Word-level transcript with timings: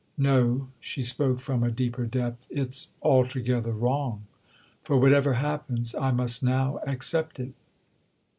"No"—she 0.17 1.03
spoke 1.03 1.37
from 1.37 1.61
a 1.63 1.69
deeper 1.69 2.07
depth—"it's 2.07 2.87
altogether 3.03 3.71
wrong. 3.71 4.23
For 4.83 4.97
whatever 4.97 5.33
happens 5.33 5.93
I 5.93 6.09
must 6.09 6.41
now 6.41 6.79
accept 6.87 7.39
it." 7.39 7.53